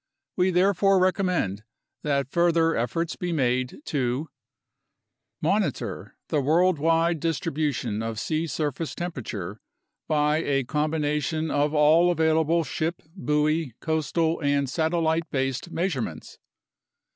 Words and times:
We 0.35 0.49
therefore 0.49 0.99
recom 0.99 1.25
mend 1.25 1.63
that 2.01 2.31
further 2.31 2.75
efforts 2.75 3.15
be 3.15 3.31
made 3.31 3.81
to 3.85 4.29
Monitor 5.43 6.15
the 6.29 6.41
worldwide 6.41 7.19
distribution 7.19 8.01
of 8.01 8.19
sea 8.19 8.47
surface 8.47 8.95
temperature 8.95 9.61
by 10.07 10.37
a 10.37 10.63
combination 10.63 11.51
of 11.51 11.75
all 11.75 12.09
available 12.09 12.63
ship, 12.63 13.03
buoy, 13.15 13.75
coastal, 13.79 14.39
and 14.41 14.67
satellite 14.67 15.29
based 15.29 15.69
measurements. 15.69 16.39